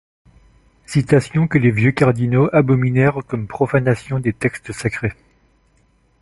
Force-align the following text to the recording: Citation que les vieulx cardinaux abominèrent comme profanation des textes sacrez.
Citation 0.87 1.47
que 1.47 1.59
les 1.59 1.69
vieulx 1.69 1.93
cardinaux 1.93 2.49
abominèrent 2.53 3.19
comme 3.27 3.45
profanation 3.45 4.19
des 4.19 4.33
textes 4.33 4.71
sacrez. 4.71 5.13